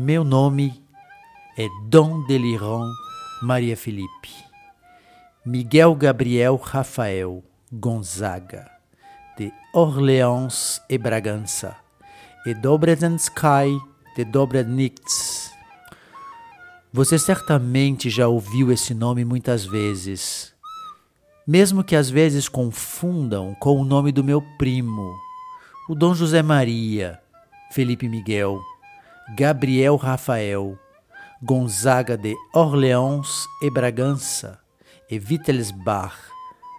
Meu 0.00 0.22
nome 0.22 0.80
é 1.56 1.66
Dom 1.88 2.24
Deliron 2.24 2.88
Maria 3.42 3.76
Felipe. 3.76 4.30
Miguel 5.44 5.92
Gabriel 5.96 6.54
Rafael 6.54 7.42
Gonzaga, 7.72 8.70
de 9.36 9.52
Orleans 9.74 10.80
e 10.88 10.96
Bragança, 10.96 11.76
e 12.46 12.54
Dobrzenskij 12.54 13.76
de 14.14 14.24
Dobrednitz. 14.24 15.50
Você 16.92 17.18
certamente 17.18 18.08
já 18.08 18.28
ouviu 18.28 18.70
esse 18.70 18.94
nome 18.94 19.24
muitas 19.24 19.64
vezes, 19.64 20.54
mesmo 21.44 21.82
que 21.82 21.96
às 21.96 22.08
vezes 22.08 22.48
confundam 22.48 23.52
com 23.58 23.76
o 23.80 23.84
nome 23.84 24.12
do 24.12 24.22
meu 24.22 24.40
primo, 24.58 25.12
o 25.88 25.94
Dom 25.96 26.14
José 26.14 26.40
Maria, 26.40 27.20
Felipe 27.72 28.08
Miguel, 28.08 28.60
Gabriel 29.36 29.96
Rafael, 29.96 30.78
Gonzaga 31.42 32.16
de 32.16 32.34
Orleans 32.54 33.46
e 33.60 33.70
Bragança 33.70 34.58
e 35.10 35.18
Wittelsbach, 35.18 36.16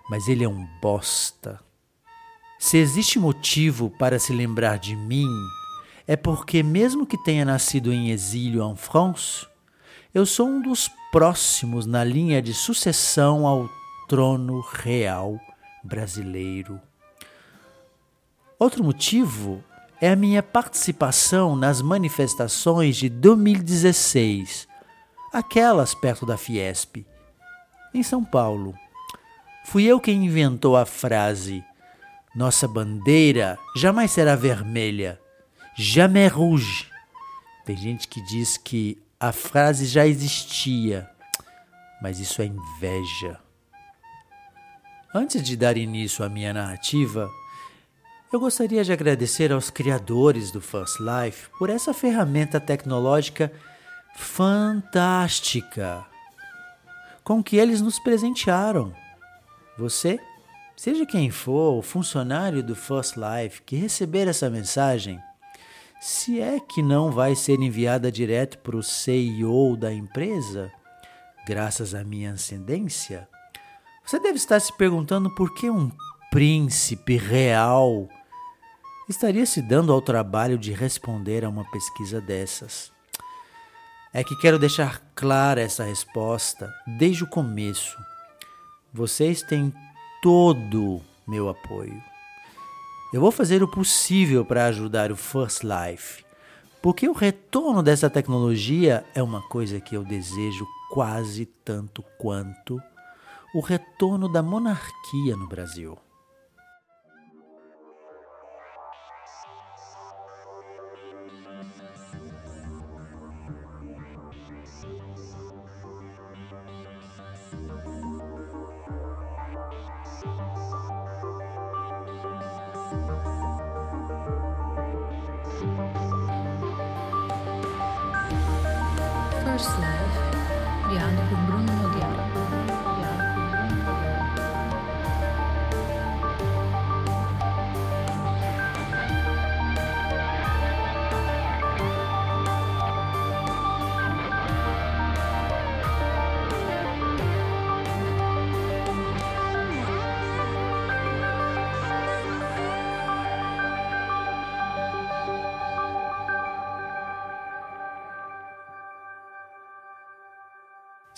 mas 0.10 0.28
ele 0.28 0.44
é 0.44 0.50
um 0.50 0.68
bosta. 0.82 1.60
Se 2.58 2.78
existe 2.78 3.20
motivo 3.20 3.92
para 3.92 4.18
se 4.18 4.34
lembrar 4.34 4.80
de 4.80 4.96
mim, 4.96 5.30
é 6.08 6.16
porque, 6.16 6.64
mesmo 6.64 7.06
que 7.06 7.24
tenha 7.24 7.46
nascido 7.46 7.94
em 7.94 8.10
exílio 8.10 8.64
en 8.64 8.76
France, 8.76 9.46
eu 10.12 10.26
sou 10.26 10.48
um 10.48 10.60
dos 10.60 10.90
próximos 11.12 11.86
na 11.86 12.04
linha 12.04 12.42
de 12.42 12.54
sucessão 12.54 13.46
ao 13.46 13.70
trono 14.08 14.60
real 14.62 15.40
brasileiro. 15.84 16.82
Outro 18.58 18.84
motivo 18.84 19.64
é 20.02 20.10
a 20.10 20.16
minha 20.16 20.42
participação 20.42 21.56
nas 21.56 21.82
manifestações 21.82 22.96
de 22.96 23.10
2016, 23.10 24.68
aquelas 25.34 25.94
perto 25.94 26.26
da 26.26 26.38
Fiesp, 26.38 27.06
em 27.94 28.02
São 28.02 28.24
Paulo. 28.24 28.74
Fui 29.66 29.84
eu 29.84 30.00
quem 30.00 30.26
inventou 30.26 30.78
a 30.78 30.86
frase: 30.86 31.64
Nossa 32.34 32.68
bandeira 32.68 33.60
jamais 33.76 34.12
será 34.12 34.36
vermelha, 34.36 35.20
jamais 35.76 36.32
rouge. 36.32 36.88
Tem 37.66 37.76
gente 37.76 38.08
que 38.08 38.22
diz 38.22 38.58
que 38.58 38.98
a 39.20 39.34
frase 39.34 39.86
já 39.86 40.08
existia, 40.08 41.10
mas 42.02 42.20
isso 42.20 42.42
é 42.42 42.46
inveja. 42.46 43.38
Antes 45.14 45.44
de 45.44 45.58
dar 45.58 45.76
início 45.76 46.24
à 46.24 46.30
minha 46.30 46.54
narrativa, 46.54 47.30
eu 48.32 48.40
gostaria 48.40 48.84
de 48.84 48.94
agradecer 48.94 49.52
aos 49.52 49.72
criadores 49.72 50.52
do 50.52 50.62
First 50.62 51.00
Life 51.00 51.50
por 51.58 51.68
essa 51.68 51.96
ferramenta 51.96 52.60
tecnológica 52.60 53.52
fantástica 54.16 56.06
com 57.24 57.44
que 57.44 57.58
eles 57.58 57.82
nos 57.82 57.98
presentearam. 57.98 58.94
Você, 59.78 60.20
seja 60.78 61.08
quem 61.08 61.32
for 61.32 61.80
o 61.80 61.82
funcionário 61.82 62.62
do 62.62 62.76
First 62.76 63.16
Life 63.16 63.64
que 63.64 63.76
receber 63.76 64.28
essa 64.28 64.48
mensagem, 64.48 65.20
se 66.00 66.40
é 66.40 66.60
que 66.60 66.84
não 66.84 67.12
vai 67.12 67.36
ser 67.36 67.60
enviada 67.60 68.12
direto 68.12 68.60
para 68.60 68.78
o 68.78 68.84
CEO 68.84 69.76
da 69.76 69.92
empresa, 69.92 70.72
graças 71.48 71.96
à 71.96 72.04
minha 72.04 72.34
ascendência, 72.34 73.28
você 74.06 74.20
deve 74.20 74.36
estar 74.36 74.60
se 74.60 74.76
perguntando 74.78 75.34
por 75.34 75.54
que 75.56 75.70
um 75.70 75.92
príncipe 76.32 77.18
real 77.18 78.08
estaria 79.10 79.46
se 79.46 79.60
dando 79.60 79.92
ao 79.92 80.02
trabalho 80.02 80.58
de 80.58 80.72
responder 80.72 81.44
a 81.44 81.50
uma 81.50 81.66
pesquisa 81.72 82.22
dessas. 82.22 82.92
É 84.14 84.24
que 84.24 84.36
quero 84.36 84.60
deixar 84.60 85.02
clara 85.16 85.62
essa 85.62 85.84
resposta 85.84 86.72
desde 86.86 87.24
o 87.24 87.30
começo. 87.30 87.98
Vocês 88.94 89.42
têm 89.42 89.74
todo 90.22 91.02
meu 91.28 91.50
apoio. 91.50 92.00
Eu 93.12 93.20
vou 93.20 93.32
fazer 93.32 93.64
o 93.64 93.68
possível 93.68 94.46
para 94.46 94.66
ajudar 94.66 95.12
o 95.12 95.16
First 95.16 95.64
Life, 95.64 96.24
porque 96.80 97.10
o 97.10 97.14
retorno 97.14 97.82
dessa 97.82 98.10
tecnologia 98.10 99.04
é 99.16 99.24
uma 99.24 99.42
coisa 99.42 99.82
que 99.82 99.96
eu 99.96 100.04
desejo 100.04 100.68
quase 100.92 101.46
tanto 101.46 102.04
quanto 102.20 102.80
o 103.56 103.60
retorno 103.60 104.32
da 104.32 104.44
monarquia 104.44 105.36
no 105.36 105.48
Brasil. 105.48 105.98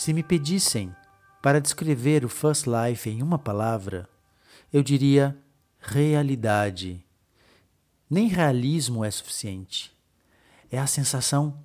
Se 0.02 0.14
me 0.14 0.24
pedissem 0.24 0.92
para 1.44 1.62
descrever 1.62 2.26
o 2.26 2.28
First 2.28 2.66
Life 2.66 3.08
em 3.08 3.22
uma 3.22 3.38
palavra, 3.38 4.10
eu 4.74 4.82
diria 4.82 5.38
realidade. 5.80 7.06
Nem 8.10 8.28
realismo 8.28 9.06
é 9.06 9.12
suficiente. 9.12 9.96
É 10.72 10.80
a 10.80 10.88
sensação 10.88 11.56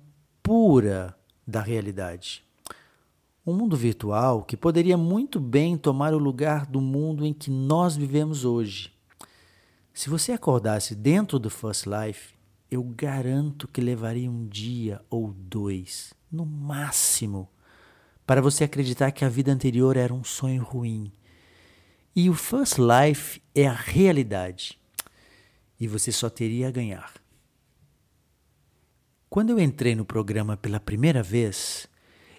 pura 0.43 1.17
da 1.47 1.61
realidade. 1.61 2.43
Um 3.43 3.55
mundo 3.55 3.75
virtual 3.75 4.43
que 4.43 4.55
poderia 4.55 4.99
muito 4.99 5.39
bem 5.39 5.75
tomar 5.75 6.13
o 6.13 6.19
lugar 6.19 6.67
do 6.67 6.79
mundo 6.79 7.25
em 7.25 7.33
que 7.33 7.49
nós 7.49 7.97
vivemos 7.97 8.45
hoje. 8.45 8.93
Se 9.91 10.11
você 10.11 10.31
acordasse 10.31 10.93
dentro 10.93 11.39
do 11.39 11.49
First 11.49 11.87
Life, 11.87 12.35
eu 12.69 12.83
garanto 12.83 13.67
que 13.67 13.81
levaria 13.81 14.29
um 14.29 14.45
dia 14.45 15.01
ou 15.09 15.33
dois, 15.33 16.13
no 16.31 16.45
máximo, 16.45 17.49
para 18.27 18.41
você 18.41 18.65
acreditar 18.65 19.11
que 19.11 19.23
a 19.23 19.29
vida 19.29 19.53
anterior 19.53 19.95
era 19.95 20.13
um 20.13 20.23
sonho 20.23 20.61
ruim. 20.61 21.13
E 22.13 22.29
o 22.29 22.33
First 22.33 22.77
Life 22.77 23.41
é 23.55 23.65
a 23.65 23.73
realidade. 23.73 24.77
E 25.79 25.87
você 25.87 26.11
só 26.11 26.29
teria 26.29 26.67
a 26.67 26.71
ganhar. 26.71 27.13
Quando 29.29 29.51
eu 29.51 29.59
entrei 29.59 29.95
no 29.95 30.03
programa 30.03 30.57
pela 30.57 30.79
primeira 30.79 31.23
vez, 31.23 31.87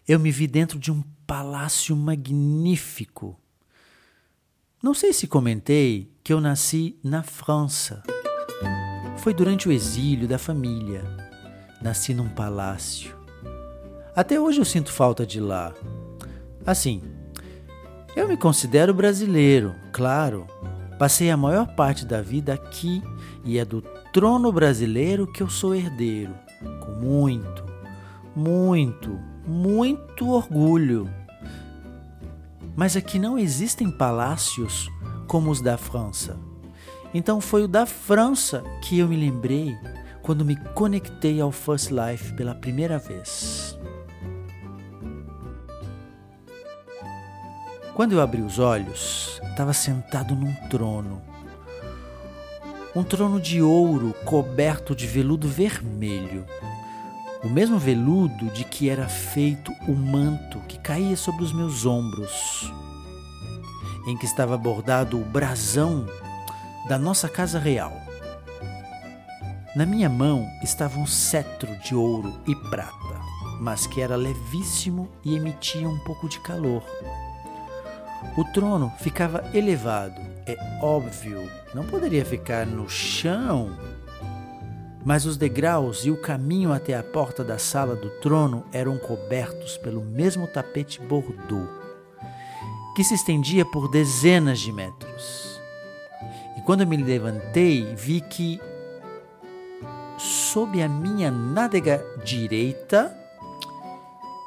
eu 0.06 0.21
me 0.21 0.31
vi 0.31 0.47
dentro 0.47 0.78
de 0.78 0.93
um 0.93 1.03
palácio 1.27 1.97
magnífico. 1.97 3.41
Não 4.82 4.93
sei 4.93 5.12
se 5.15 5.27
comentei 5.27 6.13
que 6.22 6.33
eu 6.33 6.41
nasci 6.41 6.98
na 7.03 7.22
França. 7.22 8.03
Foi 9.18 9.33
durante 9.33 9.68
o 9.68 9.72
exílio 9.72 10.28
da 10.28 10.39
família. 10.39 11.03
Nasci 11.80 12.13
num 12.13 12.28
palácio. 12.28 13.17
Até 14.18 14.41
hoje 14.41 14.59
eu 14.59 14.65
sinto 14.65 14.91
falta 14.91 15.24
de 15.24 15.38
lá. 15.38 15.72
Assim, 16.66 17.00
eu 18.16 18.26
me 18.26 18.36
considero 18.36 18.92
brasileiro, 18.92 19.76
claro. 19.92 20.44
Passei 20.98 21.30
a 21.30 21.36
maior 21.36 21.68
parte 21.76 22.04
da 22.04 22.20
vida 22.20 22.53
aqui 22.53 23.00
e 23.44 23.60
é 23.60 23.65
do 23.65 23.80
trono 24.12 24.50
brasileiro 24.50 25.24
que 25.24 25.41
eu 25.41 25.48
sou 25.48 25.72
herdeiro, 25.72 26.34
com 26.84 26.91
muito, 26.94 27.65
muito, 28.34 29.16
muito 29.47 30.30
orgulho. 30.30 31.09
Mas 32.74 32.97
aqui 32.97 33.20
não 33.20 33.38
existem 33.38 33.88
palácios 33.88 34.91
como 35.28 35.48
os 35.48 35.60
da 35.60 35.78
França. 35.78 36.36
Então 37.15 37.41
foi 37.41 37.62
o 37.62 37.68
da 37.68 37.86
França 37.86 38.65
que 38.82 38.98
eu 38.98 39.06
me 39.06 39.16
lembrei 39.16 39.76
quando 40.22 40.44
me 40.44 40.56
conectei 40.74 41.41
ao 41.41 41.53
First 41.53 41.92
Life 41.92 42.32
pela 42.32 42.53
primeira 42.53 42.98
vez. 42.98 43.78
Quando 47.98 48.12
eu 48.12 48.21
abri 48.21 48.42
os 48.42 48.60
olhos, 48.60 49.41
estava 49.42 49.72
sentado 49.72 50.33
num 50.33 50.54
trono. 50.68 51.21
Um 52.95 53.03
trono 53.03 53.41
de 53.41 53.60
ouro 53.60 54.15
coberto 54.24 54.95
de 54.95 55.04
veludo 55.04 55.48
vermelho. 55.48 56.47
o 57.42 57.48
mesmo 57.48 57.77
veludo 57.77 58.53
de 58.53 58.62
que 58.62 58.89
era 58.89 59.09
feito 59.09 59.72
o 59.89 59.97
manto 59.97 60.60
que 60.68 60.78
caía 60.78 61.16
sobre 61.16 61.42
os 61.42 61.53
meus 61.53 61.84
ombros, 61.84 62.72
em 64.06 64.16
que 64.16 64.27
estava 64.27 64.56
bordado 64.56 65.21
o 65.21 65.24
brasão 65.24 66.06
da 66.89 66.97
nossa 66.97 67.28
casa 67.28 67.59
real. 67.59 67.92
Na 69.74 69.84
minha 69.84 70.09
mão 70.09 70.47
estava 70.62 71.01
um 71.01 71.06
cetro 71.06 71.77
de 71.78 71.97
ouro 71.97 72.33
e 72.47 72.54
prata, 72.71 73.21
mas 73.60 73.89
que 73.89 74.01
era 74.01 74.15
levíssimo 74.15 75.09
e 75.24 75.34
emitia 75.34 75.89
um 75.89 75.98
pouco 76.04 76.28
de 76.28 76.39
calor. 76.39 76.84
O 78.36 78.45
trono 78.45 78.92
ficava 78.98 79.45
elevado, 79.53 80.21
é 80.47 80.57
óbvio, 80.80 81.51
não 81.75 81.84
poderia 81.84 82.25
ficar 82.25 82.66
no 82.66 82.89
chão 82.89 83.77
mas 85.09 85.25
os 85.25 85.39
degraus 85.39 86.04
e 86.04 86.10
o 86.10 86.21
caminho 86.21 86.71
até 86.71 86.95
a 86.95 87.03
porta 87.03 87.42
da 87.42 87.57
sala 87.57 87.97
do 87.97 88.10
trono 88.21 88.65
eram 88.72 88.98
cobertos 88.98 89.78
pelo 89.78 90.03
mesmo 90.03 90.47
tapete 90.47 91.01
bordô, 91.01 91.66
que 92.95 93.03
se 93.03 93.15
estendia 93.15 93.65
por 93.65 93.91
dezenas 93.91 94.59
de 94.59 94.71
metros. 94.71 95.59
E 96.59 96.60
quando 96.60 96.86
me 96.86 96.98
levantei, 96.98 97.95
vi 97.95 98.21
que 98.21 98.60
sob 100.19 100.83
a 100.83 100.89
minha 100.89 101.30
nádega 101.30 102.04
direita 102.22 103.16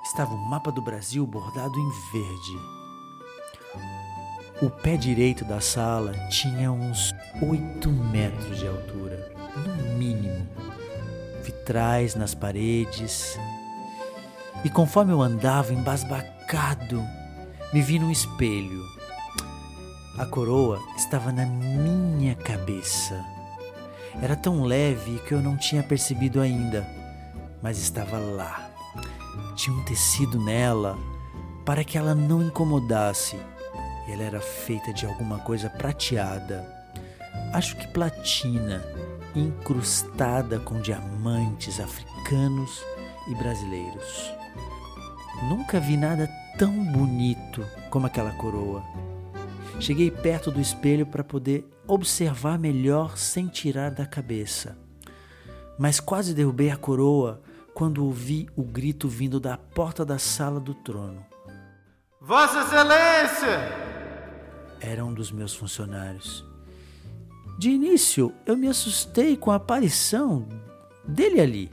estava 0.03 0.35
o 0.35 0.49
mapa 0.49 0.71
do 0.71 0.81
Brasil 0.83 1.25
bordado 1.25 1.79
em 1.79 1.89
verde. 2.11 2.80
O 4.61 4.69
pé 4.69 4.95
direito 4.95 5.43
da 5.43 5.59
sala 5.59 6.13
tinha 6.29 6.71
uns 6.71 7.15
oito 7.41 7.89
metros 7.89 8.59
de 8.59 8.67
altura 8.67 9.31
no 9.55 9.97
mínimo, 9.97 10.47
vitrais 11.43 12.13
nas 12.15 12.35
paredes. 12.35 13.39
E 14.63 14.69
conforme 14.69 15.11
eu 15.11 15.21
andava 15.21 15.73
embasbacado, 15.73 17.03
me 17.73 17.81
vi 17.81 17.97
num 17.97 18.11
espelho. 18.11 18.85
A 20.17 20.25
coroa 20.25 20.79
estava 20.95 21.31
na 21.31 21.45
minha 21.45 22.35
cabeça. 22.35 23.25
Era 24.21 24.35
tão 24.35 24.63
leve 24.63 25.19
que 25.19 25.33
eu 25.33 25.41
não 25.41 25.57
tinha 25.57 25.81
percebido 25.81 26.39
ainda, 26.39 26.87
mas 27.63 27.79
estava 27.79 28.17
lá. 28.17 28.69
Tinha 29.55 29.75
um 29.75 29.83
tecido 29.85 30.39
nela 30.39 30.97
para 31.65 31.83
que 31.83 31.97
ela 31.97 32.13
não 32.13 32.43
incomodasse. 32.43 33.39
Ela 34.11 34.23
era 34.23 34.41
feita 34.41 34.91
de 34.91 35.05
alguma 35.05 35.39
coisa 35.39 35.69
prateada, 35.69 36.67
acho 37.53 37.77
que 37.77 37.87
platina, 37.87 38.83
incrustada 39.33 40.59
com 40.59 40.81
diamantes 40.81 41.79
africanos 41.79 42.83
e 43.29 43.35
brasileiros. 43.35 44.33
Nunca 45.47 45.79
vi 45.79 45.95
nada 45.95 46.29
tão 46.57 46.83
bonito 46.83 47.65
como 47.89 48.05
aquela 48.05 48.31
coroa. 48.31 48.83
Cheguei 49.79 50.11
perto 50.11 50.51
do 50.51 50.59
espelho 50.59 51.05
para 51.05 51.23
poder 51.23 51.65
observar 51.87 52.59
melhor 52.59 53.17
sem 53.17 53.47
tirar 53.47 53.91
da 53.91 54.05
cabeça. 54.05 54.77
Mas 55.79 55.99
quase 55.99 56.33
derrubei 56.33 56.69
a 56.69 56.77
coroa 56.77 57.41
quando 57.73 58.03
ouvi 58.03 58.47
o 58.55 58.63
grito 58.63 59.07
vindo 59.07 59.39
da 59.39 59.57
porta 59.57 60.05
da 60.05 60.19
sala 60.19 60.59
do 60.59 60.73
trono. 60.73 61.25
Vossa 62.19 62.59
Excelência! 62.59 63.90
Era 64.81 65.05
um 65.05 65.13
dos 65.13 65.31
meus 65.31 65.53
funcionários. 65.53 66.43
De 67.59 67.69
início, 67.69 68.33
eu 68.45 68.57
me 68.57 68.67
assustei 68.67 69.37
com 69.37 69.51
a 69.51 69.55
aparição 69.55 70.47
dele 71.07 71.39
ali, 71.39 71.71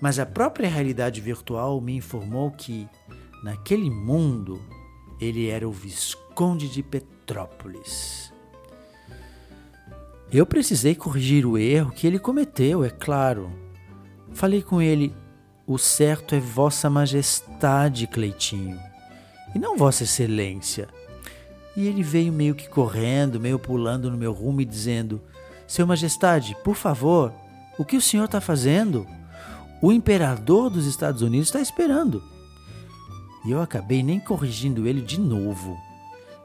mas 0.00 0.18
a 0.18 0.26
própria 0.26 0.68
realidade 0.68 1.22
virtual 1.22 1.80
me 1.80 1.96
informou 1.96 2.50
que, 2.50 2.86
naquele 3.42 3.88
mundo, 3.88 4.60
ele 5.18 5.48
era 5.48 5.66
o 5.66 5.72
Visconde 5.72 6.68
de 6.68 6.82
Petrópolis. 6.82 8.30
Eu 10.30 10.44
precisei 10.44 10.94
corrigir 10.94 11.46
o 11.46 11.56
erro 11.56 11.92
que 11.92 12.06
ele 12.06 12.18
cometeu, 12.18 12.84
é 12.84 12.90
claro. 12.90 13.50
Falei 14.34 14.62
com 14.62 14.82
ele: 14.82 15.14
o 15.66 15.78
certo 15.78 16.34
é 16.34 16.40
Vossa 16.40 16.90
Majestade, 16.90 18.06
Cleitinho, 18.06 18.78
e 19.54 19.58
não 19.58 19.78
Vossa 19.78 20.02
Excelência. 20.02 20.88
E 21.76 21.86
ele 21.86 22.02
veio 22.02 22.32
meio 22.32 22.54
que 22.54 22.68
correndo, 22.68 23.40
meio 23.40 23.58
pulando 23.58 24.10
no 24.10 24.16
meu 24.16 24.32
rumo 24.32 24.60
e 24.60 24.64
dizendo: 24.64 25.20
Seu 25.66 25.86
Majestade, 25.86 26.56
por 26.62 26.76
favor, 26.76 27.32
o 27.76 27.84
que 27.84 27.96
o 27.96 28.00
senhor 28.00 28.24
está 28.24 28.40
fazendo? 28.40 29.06
O 29.82 29.92
imperador 29.92 30.70
dos 30.70 30.86
Estados 30.86 31.20
Unidos 31.20 31.48
está 31.48 31.60
esperando. 31.60 32.22
E 33.44 33.50
eu 33.50 33.60
acabei 33.60 34.02
nem 34.02 34.20
corrigindo 34.20 34.86
ele 34.86 35.02
de 35.02 35.20
novo. 35.20 35.76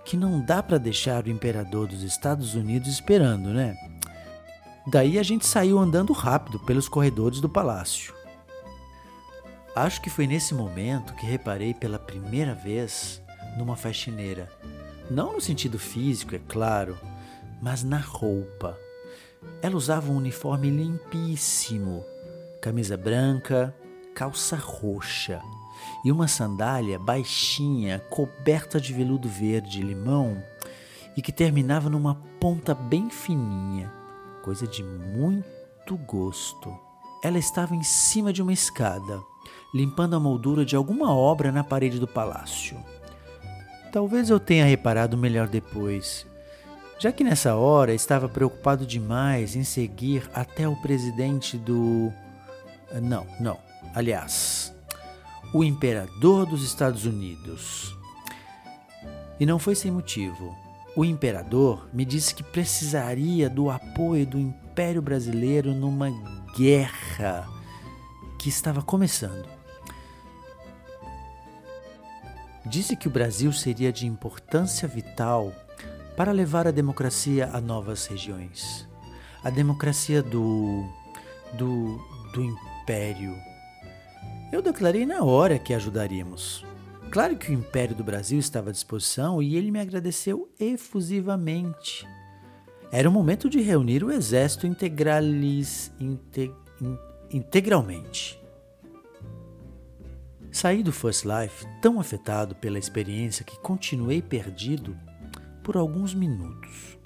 Que 0.04 0.18
não 0.18 0.44
dá 0.44 0.64
para 0.64 0.80
deixar 0.80 1.26
o 1.26 1.30
imperador 1.30 1.88
dos 1.88 2.02
Estados 2.02 2.56
Unidos 2.56 2.90
esperando, 2.90 3.50
né? 3.50 3.78
Daí 4.88 5.20
a 5.20 5.24
gente 5.24 5.46
saiu 5.46 5.78
andando 5.78 6.12
rápido 6.12 6.60
pelos 6.60 6.90
corredores 6.90 7.40
do 7.40 7.48
palácio. 7.48 8.14
Acho 9.76 10.02
que 10.02 10.10
foi 10.10 10.26
nesse 10.26 10.56
momento 10.56 11.14
que 11.14 11.26
reparei 11.26 11.76
pela 11.76 12.00
primeira 12.00 12.56
vez 12.56 13.22
numa 13.56 13.76
faxineira 13.76 14.50
não 15.10 15.34
no 15.34 15.42
sentido 15.42 15.80
físico, 15.80 16.36
é 16.36 16.40
claro, 16.40 16.98
mas 17.62 17.84
na 17.84 17.98
roupa. 17.98 18.78
Ela 19.62 19.76
usava 19.76 20.12
um 20.12 20.18
uniforme 20.18 20.70
limpíssimo, 20.70 22.04
camisa 22.62 22.98
branca, 22.98 23.74
calça 24.14 24.56
roxa 24.56 25.42
e 26.04 26.12
uma 26.12 26.28
sandália 26.28 27.00
baixinha, 27.00 28.00
coberta 28.10 28.80
de 28.80 28.94
veludo 28.94 29.28
verde 29.28 29.82
limão 29.82 30.42
e 31.16 31.22
que 31.22 31.32
terminava 31.32 31.90
numa 31.90 32.16
ponta 32.40 32.74
bem 32.74 33.10
fininha, 33.10 33.92
coisa 34.44 34.68
de 34.68 34.84
muito 34.84 35.98
gosto. 36.06 36.78
Ela 37.24 37.38
estava 37.38 37.76
em 37.76 37.84
cima 37.84 38.32
de 38.32 38.42
uma 38.42 38.54
escada, 38.54 39.22
limpando 39.74 40.16
a 40.16 40.20
moldura 40.20 40.64
de 40.64 40.76
alguma 40.76 41.14
obra 41.14 41.52
na 41.52 41.64
parede 41.64 42.00
do 42.00 42.08
palácio. 42.08 42.78
Talvez 43.92 44.30
eu 44.30 44.40
tenha 44.40 44.66
reparado 44.66 45.18
melhor 45.18 45.48
depois, 45.48 46.26
já 47.00 47.12
que 47.12 47.24
nessa 47.24 47.56
hora 47.56 47.94
estava 47.94 48.30
preocupado 48.30 48.86
demais 48.86 49.56
em 49.56 49.64
seguir 49.64 50.30
até 50.34 50.68
o 50.68 50.76
presidente 50.76 51.58
do. 51.58 52.14
Não, 53.02 53.26
não. 53.40 53.58
Aliás, 53.96 54.74
o 55.54 55.64
imperador 55.64 56.46
dos 56.46 56.64
Estados 56.64 57.06
Unidos. 57.06 57.96
E 59.40 59.46
não 59.46 59.58
foi 59.58 59.74
sem 59.74 59.90
motivo. 59.90 60.56
O 60.96 61.06
imperador 61.06 61.88
me 61.94 62.04
disse 62.04 62.36
que 62.36 62.44
precisaria 62.44 63.50
do 63.50 63.70
apoio 63.70 64.26
do 64.26 64.38
Império 64.38 65.02
Brasileiro 65.02 65.74
numa 65.74 66.12
guerra 66.56 67.48
que 68.38 68.50
estava 68.50 68.82
começando. 68.82 69.59
Disse 72.66 72.96
que 72.96 73.08
o 73.08 73.12
Brasil 73.12 73.52
seria 73.52 73.92
de 73.92 74.06
importância 74.06 74.88
vital 74.88 75.54
para 76.16 76.32
levar 76.32 76.68
a 76.68 76.72
democracia 76.72 77.50
a 77.54 77.62
novas 77.62 78.06
regiões. 78.06 78.88
A 79.44 79.50
democracia 79.50 80.22
do. 80.22 80.84
do. 81.54 81.98
do 82.34 82.44
império. 82.44 83.36
Eu 84.52 84.62
declarei 84.62 85.06
na 85.06 85.24
hora 85.24 85.60
que 85.60 85.74
ajudaríamos. 85.74 86.66
Claro 87.12 87.38
que 87.38 87.52
o 87.52 87.54
Império 87.54 87.96
do 87.96 88.04
Brasil 88.04 88.38
estava 88.38 88.70
à 88.70 88.74
disposição 88.74 89.42
e 89.42 89.56
ele 89.56 89.72
me 89.72 89.80
agradeceu 89.80 90.48
efusivamente. 90.60 92.06
Era 92.92 93.10
o 93.10 93.12
momento 93.12 93.50
de 93.50 93.62
reunir 93.62 94.04
o 94.04 94.12
exército 94.12 94.68
integralis, 94.68 95.92
inte, 96.00 96.52
in, 96.82 96.98
integralmente. 97.32 98.39
Saí 100.60 100.84
do 100.84 100.92
First 100.92 101.24
Life 101.24 101.66
tão 101.82 102.02
afetado 102.02 102.54
pela 102.54 102.78
experiência 102.78 103.46
que 103.46 103.58
continuei 103.62 104.22
perdido 104.22 104.94
por 105.64 105.78
alguns 105.78 106.14
minutos. 106.14 107.00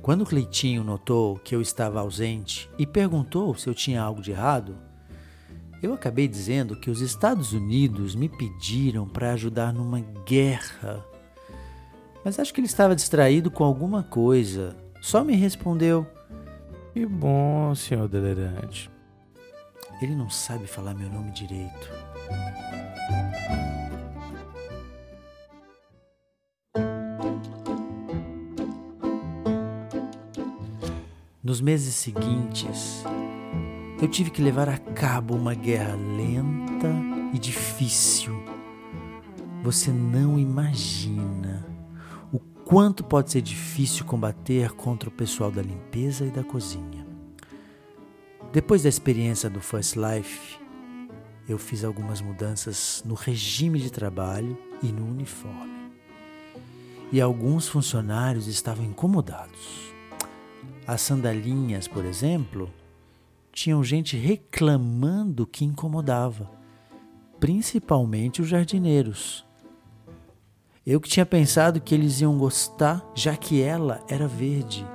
Quando 0.00 0.24
Cleitinho 0.24 0.82
notou 0.82 1.38
que 1.40 1.54
eu 1.54 1.60
estava 1.60 2.00
ausente 2.00 2.70
e 2.78 2.86
perguntou 2.86 3.54
se 3.54 3.68
eu 3.68 3.74
tinha 3.74 4.00
algo 4.00 4.22
de 4.22 4.30
errado, 4.30 4.78
eu 5.82 5.92
acabei 5.92 6.26
dizendo 6.26 6.74
que 6.74 6.90
os 6.90 7.02
Estados 7.02 7.52
Unidos 7.52 8.14
me 8.14 8.30
pediram 8.30 9.06
para 9.06 9.34
ajudar 9.34 9.74
numa 9.74 10.00
guerra. 10.24 11.04
Mas 12.24 12.38
acho 12.38 12.54
que 12.54 12.60
ele 12.60 12.66
estava 12.66 12.96
distraído 12.96 13.50
com 13.50 13.62
alguma 13.62 14.02
coisa. 14.02 14.74
Só 15.02 15.22
me 15.22 15.36
respondeu: 15.36 16.06
Que 16.94 17.04
bom, 17.04 17.74
senhor 17.74 18.08
Delerante. 18.08 18.90
Ele 20.00 20.14
não 20.14 20.30
sabe 20.30 20.66
falar 20.66 20.94
meu 20.94 21.10
nome 21.10 21.32
direito. 21.32 21.90
Nos 31.42 31.60
meses 31.60 31.94
seguintes, 31.94 33.02
eu 34.00 34.06
tive 34.06 34.30
que 34.30 34.42
levar 34.42 34.68
a 34.68 34.78
cabo 34.78 35.34
uma 35.34 35.54
guerra 35.54 35.94
lenta 35.94 36.88
e 37.32 37.38
difícil. 37.38 38.40
Você 39.64 39.90
não 39.90 40.38
imagina 40.38 41.66
o 42.32 42.38
quanto 42.38 43.02
pode 43.02 43.32
ser 43.32 43.40
difícil 43.40 44.04
combater 44.04 44.70
contra 44.72 45.08
o 45.08 45.12
pessoal 45.12 45.50
da 45.50 45.62
limpeza 45.62 46.24
e 46.24 46.30
da 46.30 46.44
cozinha. 46.44 46.97
Depois 48.50 48.82
da 48.82 48.88
experiência 48.88 49.50
do 49.50 49.60
First 49.60 49.94
Life, 49.94 50.58
eu 51.46 51.58
fiz 51.58 51.84
algumas 51.84 52.22
mudanças 52.22 53.02
no 53.04 53.14
regime 53.14 53.78
de 53.78 53.92
trabalho 53.92 54.56
e 54.82 54.86
no 54.86 55.04
uniforme. 55.04 55.92
E 57.12 57.20
alguns 57.20 57.68
funcionários 57.68 58.46
estavam 58.46 58.86
incomodados. 58.86 59.92
As 60.86 61.02
sandalinhas, 61.02 61.86
por 61.86 62.06
exemplo, 62.06 62.72
tinham 63.52 63.84
gente 63.84 64.16
reclamando 64.16 65.46
que 65.46 65.66
incomodava, 65.66 66.50
principalmente 67.38 68.40
os 68.40 68.48
jardineiros. 68.48 69.44
Eu 70.86 71.02
que 71.02 71.08
tinha 71.10 71.26
pensado 71.26 71.82
que 71.82 71.94
eles 71.94 72.22
iam 72.22 72.38
gostar, 72.38 73.04
já 73.14 73.36
que 73.36 73.60
ela 73.60 74.02
era 74.08 74.26
verde. 74.26 74.86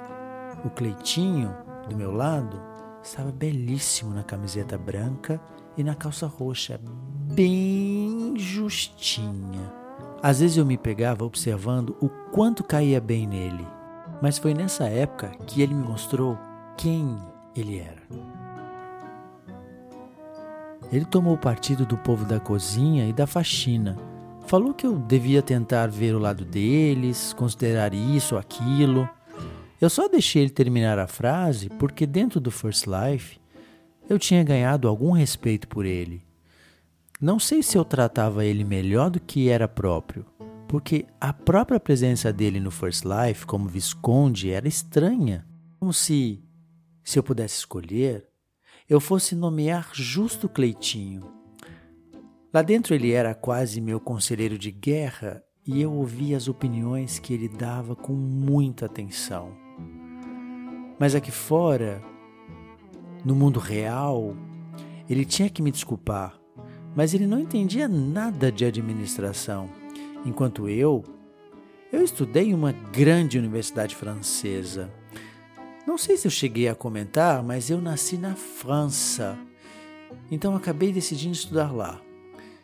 O 0.65 0.72
Cleitinho, 0.72 1.55
do 1.88 1.95
meu 1.95 2.12
lado, 2.12 2.73
Estava 3.03 3.31
belíssimo 3.31 4.13
na 4.13 4.24
camiseta 4.24 4.77
branca 4.77 5.39
e 5.75 5.83
na 5.83 5.93
calça 5.93 6.25
roxa, 6.25 6.79
bem 7.33 8.33
justinha. 8.38 9.74
Às 10.22 10.39
vezes 10.39 10.55
eu 10.55 10.65
me 10.65 10.77
pegava 10.77 11.25
observando 11.25 11.98
o 12.00 12.07
quanto 12.31 12.63
caía 12.63 13.01
bem 13.01 13.27
nele, 13.27 13.67
mas 14.22 14.38
foi 14.38 14.53
nessa 14.53 14.86
época 14.86 15.31
que 15.45 15.62
ele 15.62 15.74
me 15.74 15.83
mostrou 15.83 16.38
quem 16.77 17.17
ele 17.53 17.77
era. 17.77 18.01
Ele 20.89 21.03
tomou 21.03 21.38
partido 21.38 21.86
do 21.86 21.98
povo 21.98 22.24
da 22.24 22.39
cozinha 22.39 23.05
e 23.05 23.12
da 23.12 23.27
faxina. 23.27 23.98
Falou 24.48 24.74
que 24.74 24.86
eu 24.86 24.98
devia 24.98 25.41
tentar 25.41 25.88
ver 25.88 26.15
o 26.15 26.19
lado 26.19 26.45
deles, 26.45 27.33
considerar 27.33 27.93
isso 27.93 28.36
ou 28.36 28.39
aquilo. 28.39 29.10
Eu 29.84 29.90
só 29.90 30.08
deixei 30.08 30.44
ele 30.44 30.50
terminar 30.50 30.98
a 30.98 31.08
frase 31.08 31.68
porque, 31.68 32.08
dentro 32.08 32.40
do 32.40 32.50
First 32.50 32.86
Life, 32.88 33.38
eu 34.10 34.18
tinha 34.18 34.42
ganhado 34.42 34.88
algum 34.88 35.12
respeito 35.12 35.68
por 35.68 35.86
ele. 35.86 36.25
Não 37.20 37.38
sei 37.38 37.62
se 37.62 37.78
eu 37.78 37.84
tratava 37.84 38.46
ele 38.46 38.63
melhor 38.63 39.10
do 39.10 39.20
que 39.20 39.50
era 39.50 39.68
próprio, 39.68 40.25
porque 40.70 41.06
a 41.20 41.34
própria 41.34 41.82
presença 41.82 42.32
dele 42.32 42.62
no 42.62 42.72
First 42.72 43.04
Life 43.04 43.46
como 43.46 43.68
Visconde 43.68 44.52
era 44.52 44.70
estranha, 44.70 45.46
como 45.82 45.92
se, 45.92 46.42
se 47.04 47.20
eu 47.20 47.24
pudesse 47.24 47.58
escolher, 47.58 48.25
eu 48.88 49.02
fosse 49.02 49.36
nomear 49.36 49.90
justo 49.92 50.48
Cleitinho. 50.48 51.30
Lá 52.54 52.62
dentro 52.62 52.96
ele 52.96 53.12
era 53.12 53.36
quase 53.36 53.82
meu 53.82 54.00
conselheiro 54.00 54.58
de 54.58 54.72
guerra 54.72 55.44
e 55.68 55.82
eu 55.82 55.92
ouvia 55.92 56.38
as 56.38 56.48
opiniões 56.48 57.20
que 57.20 57.34
ele 57.34 57.50
dava 57.50 57.98
com 57.98 58.13
muita 58.13 58.86
atenção. 58.86 59.62
Mas 61.00 61.15
aqui 61.15 61.31
fora, 61.31 62.01
no 63.25 63.35
mundo 63.35 63.59
real, 63.59 64.35
ele 65.09 65.25
tinha 65.25 65.50
que 65.50 65.62
me 65.62 65.71
desculpar, 65.71 66.38
mas 66.95 67.13
ele 67.13 67.27
não 67.27 67.39
entendia 67.39 67.88
nada 67.88 68.51
de 68.51 68.65
administração, 68.65 69.69
enquanto 70.25 70.69
eu, 70.69 71.03
eu 71.91 72.03
estudei 72.03 72.50
em 72.50 72.53
uma 72.53 72.71
grande 72.71 73.38
universidade 73.38 73.95
francesa. 73.95 74.91
Não 75.85 75.97
sei 75.97 76.15
se 76.15 76.27
eu 76.27 76.31
cheguei 76.31 76.67
a 76.67 76.75
comentar, 76.75 77.43
mas 77.43 77.69
eu 77.69 77.81
nasci 77.81 78.17
na 78.17 78.35
França, 78.35 79.38
então 80.31 80.55
acabei 80.55 80.93
decidindo 80.93 81.33
estudar 81.33 81.71
lá. 81.71 82.00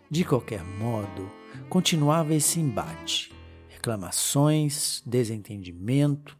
De 0.09 0.23
qualquer 0.23 0.63
modo, 0.63 1.29
continuava 1.69 2.33
esse 2.33 2.59
embate, 2.59 3.31
reclamações, 3.67 5.03
desentendimento, 5.05 6.38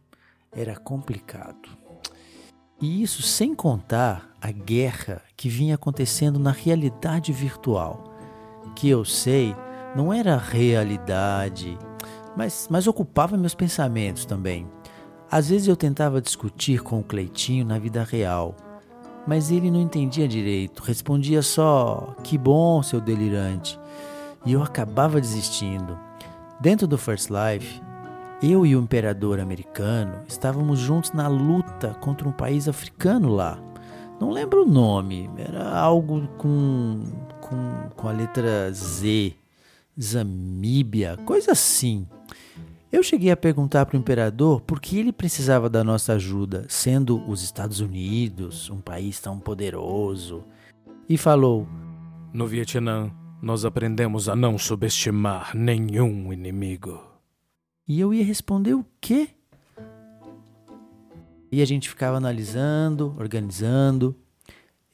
era 0.52 0.76
complicado. 0.76 1.68
E 2.80 3.02
isso 3.02 3.22
sem 3.22 3.54
contar 3.54 4.30
a 4.40 4.50
guerra 4.50 5.22
que 5.36 5.48
vinha 5.48 5.74
acontecendo 5.74 6.38
na 6.38 6.50
realidade 6.50 7.32
virtual, 7.32 8.14
que 8.74 8.88
eu 8.88 9.04
sei 9.04 9.54
não 9.94 10.12
era 10.12 10.36
realidade, 10.36 11.76
mas, 12.36 12.68
mas 12.70 12.86
ocupava 12.86 13.36
meus 13.36 13.54
pensamentos 13.54 14.24
também. 14.24 14.66
Às 15.30 15.50
vezes 15.50 15.68
eu 15.68 15.76
tentava 15.76 16.20
discutir 16.20 16.82
com 16.82 17.00
o 17.00 17.04
Cleitinho 17.04 17.64
na 17.64 17.78
vida 17.78 18.02
real, 18.02 18.56
mas 19.26 19.50
ele 19.50 19.70
não 19.70 19.80
entendia 19.80 20.26
direito, 20.26 20.82
respondia 20.82 21.42
só: 21.42 22.16
que 22.24 22.38
bom, 22.38 22.82
seu 22.82 23.00
delirante. 23.00 23.78
E 24.46 24.52
eu 24.52 24.62
acabava 24.62 25.20
desistindo. 25.20 25.98
Dentro 26.60 26.86
do 26.86 26.96
First 26.96 27.28
Life, 27.30 27.80
eu 28.42 28.64
e 28.64 28.74
o 28.74 28.80
imperador 28.80 29.38
americano 29.38 30.24
estávamos 30.26 30.78
juntos 30.78 31.12
na 31.12 31.28
luta 31.28 31.94
contra 32.00 32.26
um 32.26 32.32
país 32.32 32.68
africano 32.68 33.28
lá. 33.28 33.58
Não 34.18 34.30
lembro 34.30 34.62
o 34.62 34.66
nome, 34.66 35.28
era 35.36 35.78
algo 35.78 36.26
com, 36.38 37.04
com, 37.40 37.88
com 37.94 38.08
a 38.08 38.12
letra 38.12 38.72
Z, 38.72 39.34
Zamíbia, 40.00 41.18
coisa 41.24 41.52
assim. 41.52 42.06
Eu 42.90 43.02
cheguei 43.02 43.30
a 43.30 43.36
perguntar 43.36 43.84
para 43.86 43.96
o 43.96 44.00
imperador 44.00 44.62
por 44.62 44.80
que 44.80 44.98
ele 44.98 45.12
precisava 45.12 45.68
da 45.68 45.84
nossa 45.84 46.14
ajuda, 46.14 46.64
sendo 46.68 47.22
os 47.28 47.42
Estados 47.42 47.80
Unidos 47.80 48.70
um 48.70 48.80
país 48.80 49.20
tão 49.20 49.38
poderoso. 49.38 50.44
E 51.08 51.16
falou: 51.16 51.68
No 52.32 52.46
Vietnã, 52.46 53.10
nós 53.40 53.64
aprendemos 53.64 54.28
a 54.28 54.34
não 54.34 54.58
subestimar 54.58 55.52
nenhum 55.54 56.32
inimigo. 56.32 57.09
E 57.90 57.98
eu 57.98 58.14
ia 58.14 58.24
responder 58.24 58.72
o 58.74 58.86
quê? 59.00 59.30
E 61.50 61.60
a 61.60 61.64
gente 61.64 61.88
ficava 61.88 62.18
analisando, 62.18 63.16
organizando. 63.18 64.14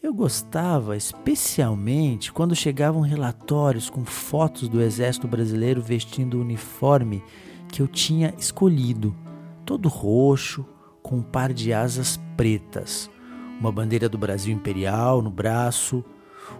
Eu 0.03 0.15
gostava 0.15 0.97
especialmente 0.97 2.33
quando 2.33 2.57
chegavam 2.57 3.03
relatórios 3.03 3.91
com 3.91 4.03
fotos 4.03 4.67
do 4.67 4.81
exército 4.81 5.29
brasileiro 5.29 5.83
vestindo 5.83 6.39
o 6.39 6.41
uniforme 6.41 7.23
que 7.69 7.83
eu 7.83 7.87
tinha 7.87 8.33
escolhido, 8.39 9.15
todo 9.67 9.91
roxo, 9.91 10.65
com 11.03 11.17
um 11.17 11.23
par 11.23 11.53
de 11.53 11.75
asas 11.75 12.19
pretas, 12.35 13.11
uma 13.61 13.71
bandeira 13.71 14.09
do 14.09 14.17
Brasil 14.17 14.55
imperial 14.55 15.21
no 15.21 15.31
braço, 15.31 16.03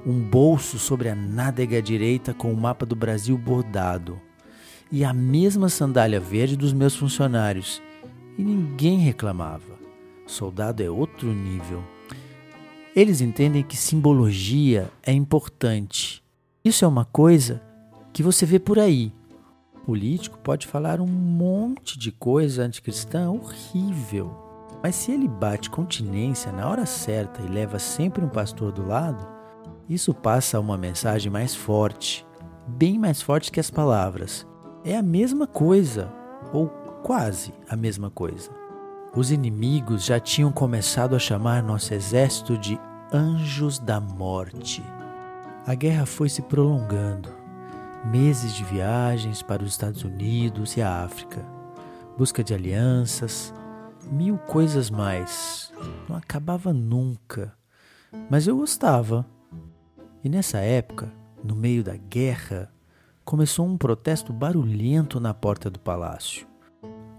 um 0.05 0.21
bolso 0.21 0.79
sobre 0.79 1.09
a 1.09 1.15
nádega 1.15 1.81
direita 1.81 2.35
com 2.35 2.53
o 2.53 2.57
mapa 2.61 2.85
do 2.85 2.95
Brasil 2.95 3.39
bordado 3.39 4.21
e 4.91 5.05
a 5.05 5.13
mesma 5.13 5.69
sandália 5.69 6.21
verde 6.21 6.57
dos 6.57 6.73
meus 6.73 6.95
funcionários. 6.95 7.83
E 8.39 8.43
ninguém 8.43 8.99
reclamava. 8.99 9.77
Soldado 10.27 10.83
é 10.83 10.91
outro 10.91 11.33
nível. 11.33 11.83
Eles 12.95 13.21
entendem 13.21 13.63
que 13.63 13.77
simbologia 13.77 14.91
é 15.03 15.13
importante. 15.13 16.23
Isso 16.65 16.85
é 16.85 16.89
uma 16.89 17.05
coisa 17.05 17.63
que 18.13 18.23
você 18.23 18.47
vê 18.47 18.59
por 18.59 18.79
aí. 18.79 19.13
O 19.75 19.81
político 19.87 20.39
pode 20.39 20.67
falar 20.67 21.01
um 21.01 21.07
monte 21.07 21.99
de 21.99 22.11
coisa 22.11 22.65
anticristã 22.65 23.31
horrível, 23.31 24.35
mas 24.83 24.97
se 24.97 25.13
ele 25.13 25.29
bate 25.29 25.71
continência 25.71 26.51
na 26.51 26.69
hora 26.69 26.85
certa 26.87 27.43
e 27.43 27.47
leva 27.47 27.79
sempre 27.79 28.25
um 28.25 28.29
pastor 28.29 28.73
do 28.73 28.87
lado, 28.87 29.25
isso 29.89 30.13
passa 30.13 30.59
uma 30.59 30.77
mensagem 30.77 31.31
mais 31.31 31.55
forte, 31.55 32.27
bem 32.67 32.99
mais 32.99 33.23
forte 33.23 33.53
que 33.53 33.61
as 33.61 33.71
palavras 33.71 34.47
é 34.87 34.97
a 34.97 35.03
mesma 35.03 35.49
coisa, 35.49 36.09
ou 36.53 36.69
quase 37.03 37.53
a 37.69 37.75
mesma 37.75 38.09
coisa. 38.09 38.51
Os 39.17 39.33
inimigos 39.33 40.05
já 40.05 40.21
tinham 40.21 40.53
começado 40.53 41.17
a 41.17 41.19
chamar 41.19 41.61
nosso 41.61 41.93
exército 41.93 42.57
de 42.57 42.79
anjos 43.13 43.81
da 43.81 44.01
morte. 44.01 44.85
A 45.67 45.75
guerra 45.75 46.07
foi 46.07 46.29
se 46.29 46.41
prolongando. 46.41 47.31
Meses 48.05 48.55
de 48.55 48.63
viagens 48.63 49.43
para 49.43 49.65
os 49.65 49.71
Estados 49.71 50.05
Unidos 50.05 50.77
e 50.77 50.83
a 50.83 51.03
África, 51.03 51.45
busca 52.17 52.45
de 52.45 52.55
alianças, 52.55 53.53
mil 54.09 54.39
coisas 54.39 54.89
mais. 54.89 55.73
Não 56.09 56.15
acabava 56.15 56.73
nunca. 56.73 57.53
Mas 58.31 58.47
eu 58.47 58.57
gostava. 58.57 59.27
E 60.23 60.29
nessa 60.29 60.59
época, 60.59 61.13
no 61.43 61.57
meio 61.57 61.83
da 61.83 61.97
guerra, 61.97 62.71
começou 63.27 63.67
um 63.67 63.77
protesto 63.77 64.33
barulhento 64.33 65.19
na 65.19 65.35
porta 65.35 65.69
do 65.69 65.81
palácio. 65.81 66.47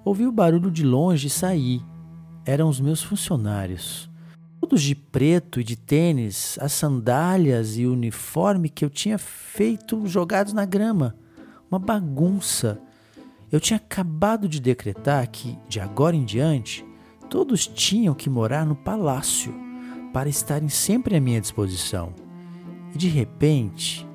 Ouvi 0.06 0.26
o 0.26 0.32
barulho 0.32 0.72
de 0.72 0.82
longe 0.82 1.28
e 1.28 1.30
saí. 1.30 1.82
Eram 2.46 2.70
os 2.70 2.80
meus 2.80 3.04
funcionários. 3.04 4.10
Todos 4.62 4.82
de 4.82 4.96
preto 4.96 5.60
e 5.60 5.66
de 5.66 5.76
tênis, 5.76 6.58
as 6.62 6.72
sandálias 6.72 7.78
e 7.78 7.86
o 7.86 7.92
uniforme 7.92 8.70
que 8.70 8.86
eu 8.86 8.90
tinha 8.90 9.18
feito 9.18 10.08
jogados 10.08 10.54
na 10.54 10.64
grama. 10.64 11.14
Uma 11.70 11.78
bagunça. 11.78 12.80
Eu 13.52 13.60
tinha 13.60 13.76
acabado 13.76 14.48
de 14.48 14.62
decretar 14.62 15.28
que, 15.30 15.60
de 15.68 15.82
agora 15.82 16.16
em 16.16 16.24
diante, 16.24 16.86
todos 17.30 17.68
tinham 17.68 18.16
que 18.16 18.30
morar 18.30 18.66
no 18.66 18.78
palácio 18.78 19.54
para 20.14 20.30
estarem 20.30 20.70
sempre 20.70 21.18
à 21.18 21.20
minha 21.20 21.42
disposição. 21.42 22.14
E 22.96 22.98
de 22.98 23.10
repente, 23.10 24.07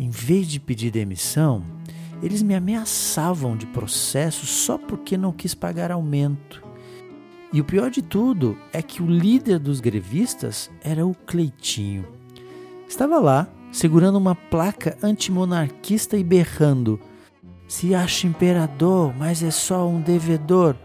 em 0.00 0.08
vez 0.08 0.48
de 0.48 0.58
pedir 0.58 0.90
demissão, 0.90 1.62
eles 2.22 2.42
me 2.42 2.54
ameaçavam 2.54 3.54
de 3.54 3.66
processo 3.66 4.46
só 4.46 4.78
porque 4.78 5.14
não 5.14 5.30
quis 5.30 5.54
pagar 5.54 5.90
aumento. 5.90 6.64
E 7.52 7.60
o 7.60 7.64
pior 7.64 7.90
de 7.90 8.00
tudo 8.00 8.56
é 8.72 8.80
que 8.80 9.02
o 9.02 9.06
líder 9.06 9.58
dos 9.58 9.78
grevistas 9.78 10.70
era 10.82 11.06
o 11.06 11.14
Cleitinho. 11.14 12.08
Estava 12.88 13.18
lá, 13.18 13.46
segurando 13.70 14.16
uma 14.16 14.34
placa 14.34 14.96
antimonarquista 15.02 16.16
e 16.16 16.24
berrando: 16.24 16.98
Se 17.68 17.94
acha 17.94 18.26
imperador, 18.26 19.14
mas 19.18 19.42
é 19.42 19.50
só 19.50 19.86
um 19.86 20.00
devedor. 20.00 20.76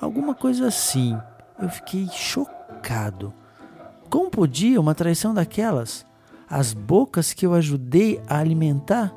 Alguma 0.00 0.36
coisa 0.36 0.68
assim. 0.68 1.18
Eu 1.60 1.68
fiquei 1.68 2.06
chocado. 2.12 3.34
Como 4.08 4.30
podia 4.30 4.80
uma 4.80 4.94
traição 4.94 5.34
daquelas? 5.34 6.06
As 6.48 6.72
bocas 6.72 7.32
que 7.32 7.44
eu 7.44 7.54
ajudei 7.54 8.20
a 8.28 8.38
alimentar 8.38 9.12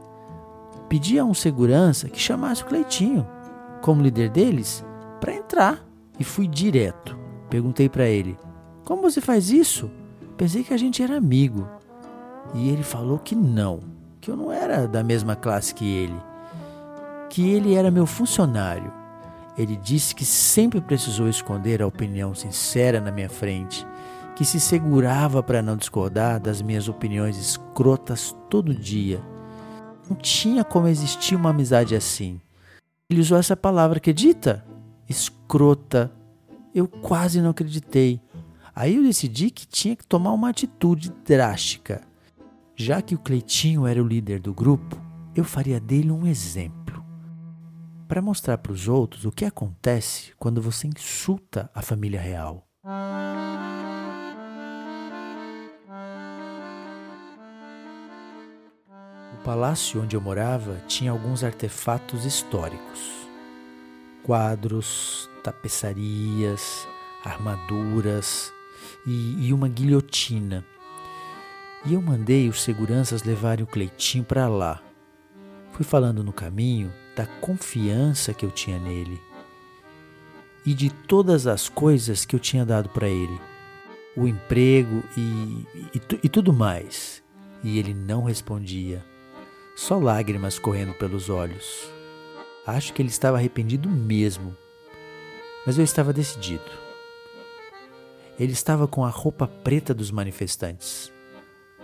pedi 0.90 1.20
a 1.20 1.24
um 1.24 1.34
segurança 1.34 2.10
que 2.10 2.20
chamasse 2.20 2.64
o 2.64 2.66
Cleitinho, 2.66 3.28
como 3.82 4.02
líder 4.02 4.30
deles, 4.30 4.84
para 5.22 5.36
entrar 5.36 5.86
e 6.20 6.24
fui 6.24 6.48
direto. 6.48 7.16
Perguntei 7.50 7.88
para 7.88 8.08
ele: 8.08 8.38
Como 8.84 9.04
você 9.04 9.22
faz 9.22 9.52
isso? 9.52 9.92
Pensei 10.36 10.64
que 10.64 10.74
a 10.74 10.78
gente 10.78 11.04
era 11.04 11.18
amigo. 11.18 11.68
E 12.56 12.70
ele 12.70 12.82
falou 12.82 13.20
que 13.20 13.36
não, 13.36 13.82
que 14.20 14.32
eu 14.32 14.36
não 14.36 14.52
era 14.52 14.88
da 14.88 15.04
mesma 15.04 15.36
classe 15.36 15.76
que 15.76 15.86
ele, 15.86 16.20
que 17.30 17.48
ele 17.48 17.76
era 17.76 17.92
meu 17.92 18.08
funcionário. 18.08 18.92
Ele 19.56 19.76
disse 19.76 20.16
que 20.16 20.26
sempre 20.26 20.82
precisou 20.82 21.28
esconder 21.28 21.82
a 21.82 21.88
opinião 21.88 22.34
sincera 22.34 23.00
na 23.00 23.12
minha 23.12 23.30
frente, 23.30 23.86
que 24.39 24.46
se 24.46 24.58
segurava 24.58 25.43
para 25.43 25.62
não 25.62 25.75
discordar 25.75 26.39
das 26.39 26.62
minhas 26.62 26.88
opiniões 26.88 27.36
escrotas 27.36 28.34
todo 28.50 28.74
dia 28.74 29.22
não 30.10 30.15
tinha 30.15 30.63
como 30.63 30.88
existir 30.88 31.36
uma 31.36 31.50
amizade 31.50 31.93
assim. 31.93 32.39
Ele 33.10 33.19
usou 33.19 33.38
essa 33.38 33.58
palavra, 33.58 33.98
acredita? 33.98 34.65
Escrota. 35.10 36.10
Eu 36.74 36.88
quase 36.88 37.41
não 37.41 37.50
acreditei. 37.50 38.22
Aí 38.74 38.96
eu 38.96 39.03
decidi 39.03 39.51
que 39.51 39.67
tinha 39.67 39.93
que 39.93 40.08
tomar 40.08 40.31
uma 40.31 40.48
atitude 40.48 41.12
drástica. 41.25 42.00
Já 42.77 43.01
que 43.01 43.15
o 43.15 43.19
Cleitinho 43.19 43.86
era 43.86 44.01
o 44.01 44.08
líder 44.08 44.39
do 44.39 44.53
grupo, 44.53 44.98
eu 45.36 45.43
faria 45.43 45.81
dele 45.81 46.12
um 46.12 46.25
exemplo. 46.25 47.03
Para 48.08 48.22
mostrar 48.22 48.58
para 48.58 48.72
os 48.72 48.88
outros 48.88 49.25
o 49.25 49.34
que 49.34 49.43
acontece 49.43 50.31
quando 50.39 50.62
você 50.62 50.88
insulta 50.88 51.69
a 51.75 51.81
família 51.81 52.22
real. 52.22 52.65
Palácio 59.50 60.03
onde 60.03 60.15
eu 60.15 60.22
morava 60.22 60.79
tinha 60.88 61.10
alguns 61.10 61.44
artefatos 61.44 62.24
históricos: 62.24 63.00
quadros, 64.22 65.27
tapeçarias, 65.44 66.88
armaduras 67.25 68.53
e, 69.08 69.48
e 69.48 69.51
uma 69.51 69.68
guilhotina. 69.68 70.63
E 71.84 71.96
eu 71.96 72.01
mandei 72.01 72.48
os 72.48 72.62
seguranças 72.62 73.24
levarem 73.24 73.63
o 73.63 73.68
Cleitinho 73.68 74.24
para 74.24 74.48
lá. 74.48 74.84
Fui 75.72 75.84
falando 75.84 76.24
no 76.24 76.32
caminho 76.32 76.94
da 77.15 77.25
confiança 77.25 78.36
que 78.36 78.46
eu 78.46 78.51
tinha 78.51 78.77
nele 78.77 79.20
e 80.63 80.75
de 80.75 80.91
todas 80.91 81.48
as 81.48 81.67
coisas 81.67 82.24
que 82.24 82.36
eu 82.36 82.39
tinha 82.39 82.63
dado 82.63 82.88
para 82.89 83.10
ele, 83.10 83.41
o 84.15 84.28
emprego 84.28 85.04
e, 85.17 85.65
e, 85.95 86.02
e 86.26 86.30
tudo 86.30 86.54
mais. 86.54 87.24
E 87.63 87.80
ele 87.80 87.95
não 87.95 88.26
respondia 88.26 89.09
só 89.80 89.98
lágrimas 89.98 90.60
correndo 90.60 90.94
pelos 90.94 91.30
olhos. 91.30 91.89
Acho 92.68 92.92
que 92.92 93.02
ele 93.02 93.08
estava 93.08 93.38
arrependido 93.38 93.89
mesmo, 93.89 94.56
mas 95.65 95.78
eu 95.78 95.86
estava 95.86 96.12
decidido. 96.12 96.70
Ele 98.38 98.52
estava 98.52 98.89
com 98.89 99.06
a 99.06 99.10
roupa 99.10 99.48
preta 99.48 99.94
dos 99.94 100.12
manifestantes, 100.12 101.13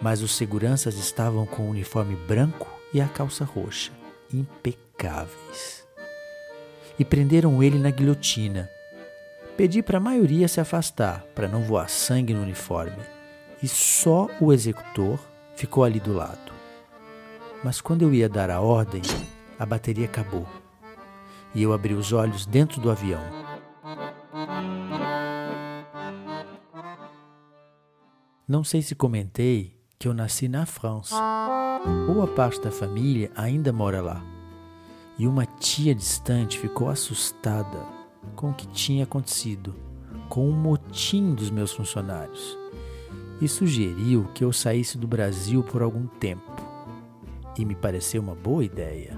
mas 0.01 0.21
os 0.21 0.35
seguranças 0.35 0.95
estavam 0.95 1.45
com 1.45 1.63
o 1.63 1.69
uniforme 1.69 2.17
branco 2.17 2.67
e 2.93 2.99
a 2.99 3.07
calça 3.07 3.45
roxa, 3.45 3.93
impecáveis. 4.31 5.87
E 6.99 7.05
prenderam 7.05 7.63
ele 7.63 7.79
na 7.79 7.91
guilhotina. 7.91 8.69
Pedi 9.55 9.81
para 9.81 9.99
a 9.99 10.01
maioria 10.01 10.49
se 10.49 10.59
afastar 10.59 11.23
para 11.33 11.47
não 11.47 11.63
voar 11.63 11.89
sangue 11.89 12.33
no 12.33 12.41
uniforme, 12.41 13.03
e 13.63 13.69
só 13.69 14.29
o 14.41 14.51
executor 14.51 15.17
ficou 15.55 15.85
ali 15.85 16.01
do 16.01 16.13
lado. 16.13 16.54
Mas 17.65 17.81
quando 17.81 18.03
eu 18.03 18.13
ia 18.13 18.29
dar 18.29 18.51
a 18.51 18.61
ordem, 18.61 19.01
a 19.57 19.65
bateria 19.65 20.05
acabou. 20.05 20.45
E 21.55 21.63
eu 21.63 21.73
abri 21.73 21.95
os 21.95 22.13
olhos 22.13 22.45
dentro 22.45 22.79
do 22.79 22.91
avião. 22.91 23.23
Não 28.47 28.63
sei 28.63 28.83
se 28.83 28.93
comentei 28.93 29.75
que 29.97 30.07
eu 30.07 30.13
nasci 30.13 30.47
na 30.47 30.67
França. 30.67 31.15
Boa 32.05 32.27
parte 32.27 32.61
da 32.61 32.69
família 32.69 33.31
ainda 33.35 33.73
mora 33.73 33.99
lá. 33.99 34.23
E 35.17 35.25
uma 35.25 35.47
tia 35.47 35.95
distante 35.95 36.59
ficou 36.59 36.87
assustada 36.87 37.83
com 38.35 38.51
o 38.51 38.53
que 38.53 38.67
tinha 38.67 39.05
acontecido, 39.05 39.73
com 40.29 40.47
o 40.47 40.53
motim 40.53 41.33
dos 41.33 41.49
meus 41.49 41.71
funcionários, 41.71 42.55
e 43.41 43.47
sugeriu 43.47 44.29
que 44.35 44.43
eu 44.43 44.53
saísse 44.53 44.99
do 44.99 45.07
Brasil 45.07 45.63
por 45.63 45.81
algum 45.81 46.05
tempo 46.05 46.64
e 47.57 47.65
me 47.65 47.75
pareceu 47.75 48.21
uma 48.21 48.35
boa 48.35 48.63
ideia. 48.63 49.17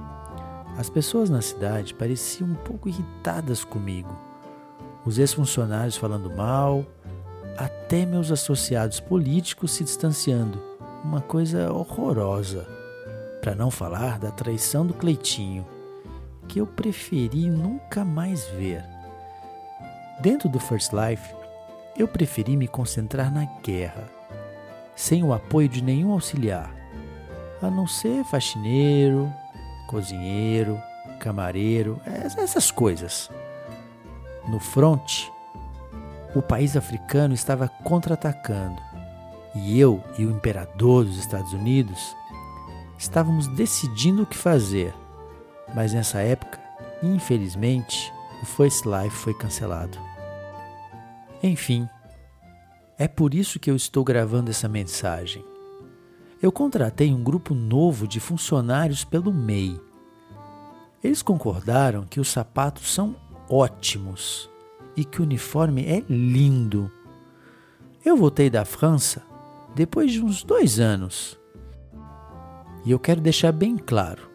As 0.77 0.89
pessoas 0.89 1.29
na 1.29 1.41
cidade 1.41 1.93
pareciam 1.93 2.49
um 2.49 2.55
pouco 2.55 2.87
irritadas 2.87 3.63
comigo. 3.63 4.15
Os 5.05 5.17
ex-funcionários 5.17 5.97
falando 5.97 6.29
mal, 6.29 6.85
até 7.57 8.05
meus 8.05 8.31
associados 8.31 8.99
políticos 8.99 9.71
se 9.71 9.83
distanciando. 9.83 10.61
Uma 11.03 11.21
coisa 11.21 11.71
horrorosa. 11.71 12.67
Para 13.41 13.55
não 13.55 13.71
falar 13.71 14.19
da 14.19 14.29
traição 14.29 14.85
do 14.85 14.93
Cleitinho, 14.93 15.65
que 16.47 16.59
eu 16.59 16.67
preferi 16.67 17.49
nunca 17.49 18.05
mais 18.05 18.45
ver. 18.49 18.83
Dentro 20.21 20.49
do 20.49 20.59
First 20.59 20.91
Life, 20.91 21.33
eu 21.97 22.07
preferi 22.07 22.55
me 22.55 22.67
concentrar 22.67 23.31
na 23.31 23.45
guerra, 23.63 24.09
sem 24.95 25.23
o 25.23 25.33
apoio 25.33 25.69
de 25.69 25.81
nenhum 25.81 26.11
auxiliar 26.11 26.77
a 27.61 27.69
não 27.69 27.87
ser 27.87 28.23
faxineiro, 28.23 29.31
cozinheiro, 29.87 30.81
camareiro, 31.19 31.99
essas 32.05 32.69
coisas. 32.69 33.29
No 34.47 34.59
fronte, 34.59 35.31
o 36.35 36.41
país 36.41 36.77
africano 36.77 37.33
estava 37.33 37.67
contra-atacando 37.67 38.81
e 39.55 39.79
eu 39.79 40.03
e 40.17 40.25
o 40.25 40.31
imperador 40.31 41.05
dos 41.05 41.17
Estados 41.17 41.51
Unidos 41.53 42.15
estávamos 42.97 43.47
decidindo 43.47 44.23
o 44.23 44.25
que 44.25 44.37
fazer. 44.37 44.93
Mas 45.73 45.93
nessa 45.93 46.19
época, 46.19 46.59
infelizmente, 47.01 48.13
o 48.41 48.45
First 48.45 48.85
Life 48.85 49.15
foi 49.15 49.33
cancelado. 49.33 49.97
Enfim, 51.41 51.89
é 52.97 53.07
por 53.07 53.33
isso 53.33 53.59
que 53.59 53.69
eu 53.69 53.75
estou 53.75 54.03
gravando 54.03 54.49
essa 54.49 54.67
mensagem 54.67 55.43
eu 56.41 56.51
contratei 56.51 57.13
um 57.13 57.23
grupo 57.23 57.53
novo 57.53 58.07
de 58.07 58.19
funcionários 58.19 59.03
pelo 59.03 59.33
MEI. 59.33 59.79
Eles 61.03 61.21
concordaram 61.21 62.05
que 62.05 62.19
os 62.19 62.29
sapatos 62.29 62.93
são 62.93 63.15
ótimos 63.49 64.49
e 64.95 65.05
que 65.05 65.19
o 65.19 65.23
uniforme 65.23 65.85
é 65.85 66.03
lindo. 66.09 66.91
Eu 68.03 68.17
voltei 68.17 68.49
da 68.49 68.65
França 68.65 69.23
depois 69.75 70.11
de 70.11 70.23
uns 70.23 70.43
dois 70.43 70.79
anos. 70.79 71.37
E 72.85 72.91
eu 72.91 72.99
quero 72.99 73.21
deixar 73.21 73.51
bem 73.51 73.77
claro: 73.77 74.29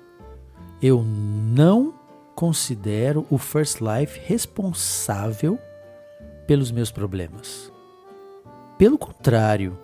eu 0.80 1.02
não 1.02 1.94
considero 2.34 3.26
o 3.30 3.38
First 3.38 3.78
Life 3.80 4.20
responsável 4.24 5.58
pelos 6.46 6.70
meus 6.70 6.90
problemas. 6.90 7.72
Pelo 8.76 8.98
contrário, 8.98 9.78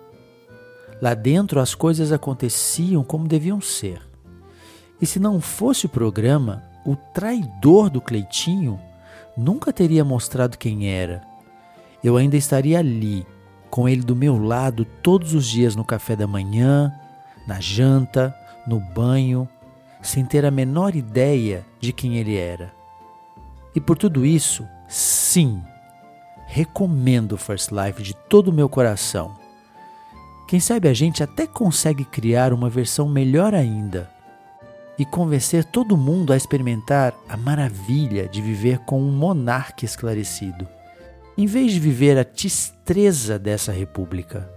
Lá 1.01 1.13
dentro 1.13 1.59
as 1.59 1.73
coisas 1.73 2.11
aconteciam 2.11 3.03
como 3.03 3.27
deviam 3.27 3.61
ser. 3.61 4.01
E 5.01 5.05
se 5.05 5.19
não 5.19 5.39
fosse 5.39 5.85
o 5.85 5.89
programa, 5.89 6.63
o 6.85 6.95
traidor 6.95 7.89
do 7.89 8.01
Cleitinho 8.01 8.79
nunca 9.37 9.71
teria 9.71 10.03
mostrado 10.03 10.57
quem 10.57 10.89
era. 10.89 11.21
Eu 12.03 12.17
ainda 12.17 12.35
estaria 12.35 12.79
ali, 12.79 13.25
com 13.69 13.87
ele 13.87 14.01
do 14.01 14.15
meu 14.15 14.37
lado 14.37 14.85
todos 15.01 15.33
os 15.33 15.47
dias 15.47 15.75
no 15.75 15.85
café 15.85 16.15
da 16.15 16.27
manhã, 16.27 16.93
na 17.47 17.59
janta, 17.59 18.35
no 18.67 18.79
banho, 18.79 19.47
sem 20.01 20.25
ter 20.25 20.45
a 20.45 20.51
menor 20.51 20.95
ideia 20.95 21.65
de 21.79 21.93
quem 21.93 22.17
ele 22.17 22.35
era. 22.35 22.73
E 23.73 23.79
por 23.79 23.97
tudo 23.97 24.25
isso, 24.25 24.67
sim, 24.87 25.61
recomendo 26.47 27.37
First 27.37 27.71
Life 27.71 28.01
de 28.01 28.13
todo 28.13 28.49
o 28.49 28.53
meu 28.53 28.67
coração. 28.67 29.35
Quem 30.49 30.59
sabe 30.59 30.89
a 30.89 30.93
gente 30.95 31.21
até 31.21 31.45
consegue 31.45 32.03
criar 32.03 32.53
uma 32.53 32.71
versão 32.71 33.07
melhor 33.07 33.53
ainda 33.53 34.09
e 34.97 35.05
convencer 35.05 35.63
todo 35.63 35.95
mundo 35.95 36.33
a 36.33 36.35
experimentar 36.35 37.13
a 37.29 37.37
maravilha 37.37 38.27
de 38.27 38.41
viver 38.41 38.79
com 38.79 38.99
um 38.99 39.11
monarca 39.11 39.85
esclarecido, 39.85 40.67
em 41.37 41.45
vez 41.45 41.71
de 41.71 41.79
viver 41.79 42.17
a 42.17 42.23
tistreza 42.23 43.37
dessa 43.37 43.71
república. 43.71 44.51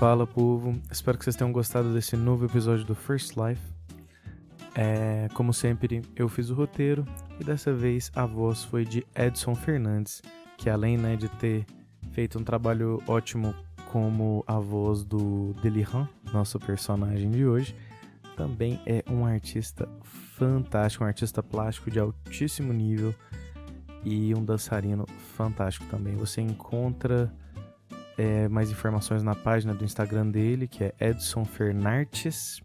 Fala 0.00 0.26
povo, 0.26 0.80
espero 0.90 1.18
que 1.18 1.24
vocês 1.24 1.36
tenham 1.36 1.52
gostado 1.52 1.92
desse 1.92 2.16
novo 2.16 2.46
episódio 2.46 2.86
do 2.86 2.94
First 2.94 3.36
Life. 3.36 3.60
É, 4.74 5.28
como 5.34 5.52
sempre, 5.52 6.02
eu 6.16 6.28
fiz 6.28 6.48
o 6.48 6.54
roteiro 6.54 7.04
e 7.38 7.44
dessa 7.44 7.72
vez 7.72 8.10
a 8.14 8.24
voz 8.24 8.64
foi 8.64 8.84
de 8.84 9.06
Edson 9.14 9.54
Fernandes, 9.54 10.22
que 10.56 10.70
além 10.70 10.96
né, 10.96 11.14
de 11.16 11.28
ter 11.28 11.66
feito 12.10 12.38
um 12.38 12.44
trabalho 12.44 13.02
ótimo 13.06 13.54
como 13.90 14.42
a 14.46 14.58
voz 14.58 15.04
do 15.04 15.54
Deliran, 15.62 16.08
nosso 16.32 16.58
personagem 16.58 17.30
de 17.30 17.44
hoje, 17.44 17.76
também 18.36 18.80
é 18.86 19.04
um 19.10 19.26
artista 19.26 19.86
fantástico, 20.02 21.04
um 21.04 21.06
artista 21.06 21.42
plástico 21.42 21.90
de 21.90 21.98
altíssimo 21.98 22.72
nível 22.72 23.14
e 24.02 24.34
um 24.34 24.42
dançarino 24.42 25.06
fantástico 25.36 25.84
também. 25.86 26.14
Você 26.16 26.40
encontra 26.40 27.32
é, 28.16 28.48
mais 28.48 28.70
informações 28.70 29.22
na 29.22 29.34
página 29.34 29.74
do 29.74 29.84
Instagram 29.84 30.28
dele, 30.28 30.66
que 30.66 30.84
é 30.84 30.94
Edson 30.98 31.44
Fernartes. 31.44 32.62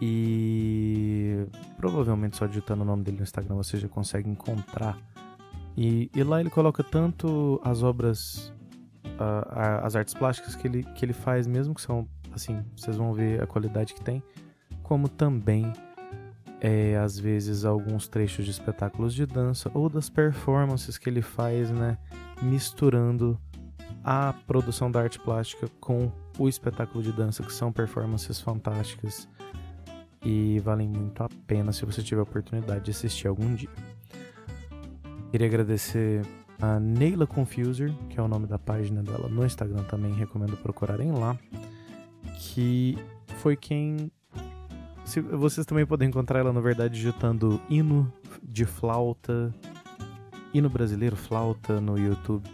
E 0.00 1.46
provavelmente 1.76 2.36
só 2.36 2.46
digitando 2.46 2.82
o 2.82 2.86
nome 2.86 3.02
dele 3.02 3.18
no 3.18 3.22
Instagram 3.22 3.56
você 3.56 3.76
já 3.76 3.88
consegue 3.88 4.28
encontrar. 4.28 4.98
E, 5.76 6.10
e 6.14 6.22
lá 6.22 6.40
ele 6.40 6.50
coloca 6.50 6.82
tanto 6.82 7.60
as 7.64 7.82
obras, 7.82 8.52
uh, 9.04 9.82
as 9.82 9.94
artes 9.94 10.14
plásticas 10.14 10.54
que 10.56 10.66
ele, 10.66 10.82
que 10.94 11.04
ele 11.04 11.12
faz, 11.12 11.46
mesmo 11.46 11.74
que 11.74 11.82
são 11.82 12.08
assim, 12.32 12.64
vocês 12.76 12.96
vão 12.96 13.12
ver 13.12 13.42
a 13.42 13.46
qualidade 13.46 13.94
que 13.94 14.00
tem, 14.00 14.22
como 14.82 15.08
também 15.08 15.72
é, 16.60 16.96
às 16.96 17.18
vezes 17.18 17.64
alguns 17.64 18.06
trechos 18.06 18.44
de 18.44 18.50
espetáculos 18.50 19.14
de 19.14 19.26
dança 19.26 19.70
ou 19.74 19.88
das 19.88 20.10
performances 20.10 20.98
que 20.98 21.08
ele 21.08 21.22
faz, 21.22 21.70
né, 21.70 21.96
misturando 22.42 23.38
a 24.04 24.34
produção 24.46 24.90
da 24.90 25.00
arte 25.00 25.18
plástica 25.18 25.68
com 25.80 26.10
o 26.38 26.48
espetáculo 26.48 27.02
de 27.02 27.12
dança, 27.12 27.42
que 27.42 27.52
são 27.52 27.72
performances 27.72 28.40
fantásticas 28.40 29.28
e 30.22 30.58
valem 30.60 30.88
muito 30.88 31.22
a 31.22 31.28
pena 31.46 31.72
se 31.72 31.84
você 31.84 32.02
tiver 32.02 32.20
a 32.20 32.24
oportunidade 32.24 32.84
de 32.84 32.90
assistir 32.90 33.28
algum 33.28 33.54
dia. 33.54 33.70
Queria 35.30 35.46
agradecer 35.46 36.22
a 36.60 36.78
Neila 36.78 37.26
Confuser, 37.26 37.92
que 38.08 38.18
é 38.18 38.22
o 38.22 38.28
nome 38.28 38.46
da 38.46 38.58
página 38.58 39.02
dela 39.02 39.28
no 39.28 39.44
Instagram 39.46 39.84
também, 39.84 40.12
recomendo 40.12 40.56
procurarem 40.56 41.12
lá, 41.12 41.38
que 42.38 42.98
foi 43.38 43.56
quem 43.56 44.10
se, 45.10 45.20
vocês 45.20 45.66
também 45.66 45.84
podem 45.84 46.08
encontrar 46.08 46.38
ela, 46.38 46.52
na 46.52 46.60
verdade, 46.60 46.94
digitando 46.94 47.60
hino 47.68 48.12
de 48.40 48.64
flauta, 48.64 49.52
hino 50.54 50.70
brasileiro 50.70 51.16
flauta 51.16 51.80
no 51.80 51.98
YouTube. 51.98 52.48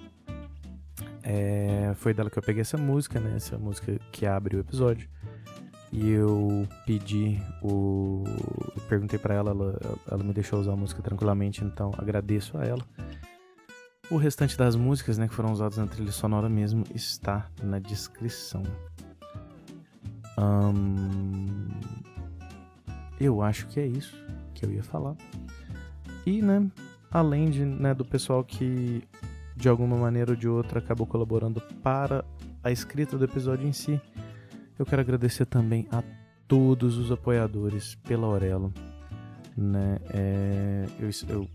É, 1.22 1.92
foi 1.96 2.14
dela 2.14 2.30
que 2.30 2.38
eu 2.38 2.42
peguei 2.42 2.62
essa 2.62 2.78
música, 2.78 3.20
né? 3.20 3.34
Essa 3.36 3.58
música 3.58 3.98
que 4.10 4.24
abre 4.24 4.56
o 4.56 4.60
episódio. 4.60 5.06
E 5.92 6.10
eu 6.10 6.66
pedi 6.84 7.40
o. 7.62 8.24
Eu 8.74 8.82
perguntei 8.88 9.18
para 9.18 9.34
ela, 9.34 9.50
ela, 9.50 9.98
ela 10.10 10.24
me 10.24 10.32
deixou 10.32 10.60
usar 10.60 10.72
a 10.72 10.76
música 10.76 11.00
tranquilamente, 11.00 11.64
então 11.64 11.92
agradeço 11.96 12.58
a 12.58 12.64
ela. 12.64 12.84
O 14.10 14.16
restante 14.16 14.56
das 14.56 14.76
músicas, 14.76 15.18
né, 15.18 15.26
que 15.26 15.34
foram 15.34 15.52
usadas 15.52 15.78
na 15.78 15.86
trilha 15.86 16.12
sonora 16.12 16.48
mesmo, 16.48 16.84
está 16.94 17.48
na 17.62 17.78
descrição. 17.78 18.62
Eu 23.18 23.42
acho 23.42 23.66
que 23.68 23.80
é 23.80 23.86
isso 23.86 24.16
que 24.54 24.64
eu 24.64 24.70
ia 24.70 24.82
falar. 24.82 25.16
E, 26.24 26.42
né, 26.42 26.70
além 27.10 27.50
de, 27.50 27.64
né, 27.64 27.94
do 27.94 28.04
pessoal 28.04 28.44
que 28.44 29.02
de 29.56 29.68
alguma 29.68 29.96
maneira 29.96 30.32
ou 30.32 30.36
de 30.36 30.46
outra 30.46 30.78
acabou 30.78 31.06
colaborando 31.06 31.60
para 31.82 32.24
a 32.62 32.70
escrita 32.70 33.16
do 33.16 33.24
episódio 33.24 33.66
em 33.66 33.72
si. 33.72 34.00
Eu 34.78 34.84
quero 34.84 35.00
agradecer 35.00 35.46
também 35.46 35.86
a 35.90 36.02
todos 36.46 36.98
os 36.98 37.10
apoiadores 37.10 37.94
pela 37.94 38.26
Aurelo. 38.26 38.72
Né? 39.56 39.98
É, 40.10 40.86
eu, 40.98 41.08
eu, 41.28 41.48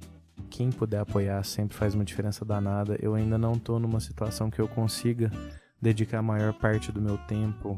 quem 0.49 0.71
puder 0.71 1.01
apoiar 1.01 1.43
sempre 1.43 1.77
faz 1.77 1.93
uma 1.93 2.03
diferença 2.03 2.43
danada. 2.43 2.97
Eu 2.99 3.13
ainda 3.13 3.37
não 3.37 3.53
estou 3.53 3.79
numa 3.79 3.99
situação 3.99 4.49
que 4.49 4.59
eu 4.59 4.67
consiga 4.67 5.31
dedicar 5.79 6.19
a 6.19 6.23
maior 6.23 6.53
parte 6.53 6.91
do 6.91 7.01
meu 7.01 7.17
tempo 7.19 7.77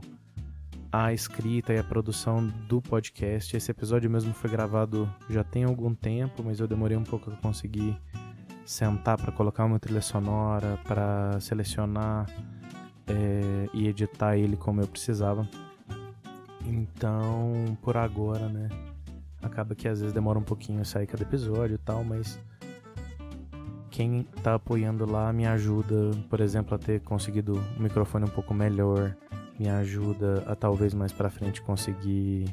à 0.92 1.12
escrita 1.12 1.74
e 1.74 1.78
à 1.80 1.84
produção 1.84 2.48
do 2.70 2.82
podcast. 2.82 3.58
Esse 3.58 3.72
episódio 3.72 4.10
mesmo 4.10 4.34
foi 4.34 4.50
gravado 4.50 5.14
já 5.30 5.44
tem 5.44 5.64
algum 5.64 5.94
tempo, 5.94 6.44
mas 6.44 6.60
eu 6.60 6.68
demorei 6.68 6.96
um 6.96 7.04
pouco 7.04 7.32
para 7.32 7.40
conseguir 7.40 7.98
sentar 8.66 9.18
para 9.18 9.32
colocar 9.32 9.66
uma 9.66 9.80
trilha 9.80 10.02
sonora, 10.02 10.80
para 10.86 11.38
selecionar 11.40 12.28
é, 13.08 13.70
e 13.74 13.88
editar 13.88 14.38
ele 14.38 14.56
como 14.56 14.82
eu 14.82 14.88
precisava. 14.88 15.48
Então, 16.66 17.78
por 17.82 17.98
agora, 17.98 18.48
né? 18.48 18.70
Acaba 19.42 19.76
que 19.76 19.88
às 19.88 20.00
vezes 20.00 20.14
demora 20.14 20.40
um 20.40 20.44
pouquinho 20.44 20.84
sair 20.86 21.06
cada 21.06 21.24
episódio 21.24 21.76
e 21.76 21.78
tal, 21.78 22.04
mas 22.04 22.40
quem 23.92 24.24
tá 24.42 24.56
apoiando 24.56 25.06
lá 25.06 25.32
me 25.34 25.46
ajuda, 25.46 26.12
por 26.30 26.40
exemplo, 26.40 26.74
a 26.74 26.78
ter 26.78 27.02
conseguido 27.02 27.62
um 27.78 27.84
microfone 27.84 28.26
um 28.26 28.30
pouco 28.30 28.54
melhor, 28.54 29.16
me 29.60 29.70
ajuda 29.70 30.44
a 30.48 30.56
talvez 30.56 30.94
mais 30.94 31.12
para 31.12 31.30
frente 31.30 31.62
conseguir 31.62 32.46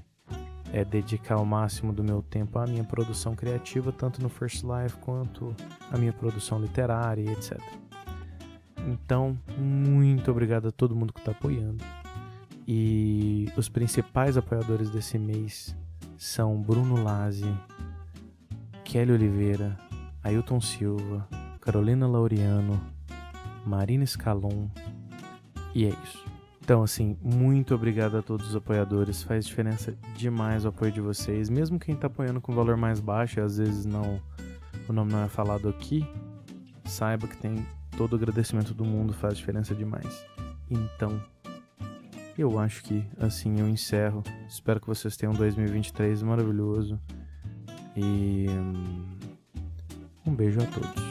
é 0.73 0.85
dedicar 0.85 1.37
o 1.37 1.45
máximo 1.45 1.93
do 1.93 2.05
meu 2.05 2.23
tempo 2.23 2.59
à 2.59 2.67
minha 2.67 2.85
produção 2.85 3.35
criativa, 3.35 3.91
tanto 3.91 4.23
no 4.23 4.29
First 4.29 4.63
Life 4.63 4.97
quanto 4.99 5.55
à 5.91 5.99
minha 5.99 6.13
produção 6.13 6.61
literária 6.61 7.31
etc. 7.33 7.59
Então, 8.87 9.39
muito 9.57 10.31
obrigado 10.31 10.69
a 10.69 10.71
todo 10.71 10.97
mundo 10.97 11.13
que 11.13 11.21
está 11.21 11.33
apoiando. 11.33 11.85
E 12.67 13.49
os 13.57 13.69
principais 13.69 14.37
apoiadores 14.37 14.91
desse 14.91 15.19
mês 15.19 15.77
são 16.17 16.61
Bruno 16.61 17.03
Lazzi, 17.03 17.53
Kelly 18.85 19.13
Oliveira, 19.13 19.77
Ailton 20.23 20.61
Silva, 20.61 21.27
Carolina 21.61 22.07
Laureano, 22.07 22.81
Marina 23.67 24.07
Scalon, 24.07 24.69
e 25.75 25.87
é 25.87 25.89
isso. 25.89 26.25
Então, 26.63 26.83
assim, 26.83 27.17
muito 27.23 27.75
obrigado 27.75 28.17
a 28.17 28.23
todos 28.23 28.49
os 28.49 28.57
apoiadores. 28.57 29.23
Faz 29.23 29.47
diferença 29.47 29.97
demais 30.17 30.65
o 30.65 30.69
apoio 30.69 30.93
de 30.93 31.01
vocês. 31.01 31.49
Mesmo 31.49 31.81
quem 31.81 31.97
tá 31.97 32.07
apoiando 32.07 32.41
com 32.41 32.55
valor 32.55 32.77
mais 32.77 33.01
baixo, 33.01 33.41
às 33.41 33.59
vezes 33.59 33.85
não 33.85 34.21
o 34.89 34.93
nome 34.93 35.13
não 35.13 35.23
é 35.23 35.29
falado 35.29 35.69
aqui, 35.69 36.05
saiba 36.85 37.29
que 37.29 37.37
tem 37.37 37.65
todo 38.01 38.15
o 38.15 38.17
agradecimento 38.17 38.73
do 38.73 38.83
mundo, 38.83 39.13
faz 39.13 39.37
diferença 39.37 39.75
demais. 39.75 40.25
Então, 40.71 41.23
eu 42.39 42.59
acho 42.59 42.83
que 42.83 43.05
assim 43.19 43.61
eu 43.61 43.69
encerro. 43.69 44.23
Espero 44.49 44.81
que 44.81 44.87
vocês 44.87 45.19
tenham 45.19 45.35
um 45.35 45.37
2023 45.37 46.23
maravilhoso. 46.23 46.99
E 47.95 48.47
hum, 48.49 49.05
um 50.27 50.35
beijo 50.35 50.63
a 50.63 50.65
todos. 50.65 51.10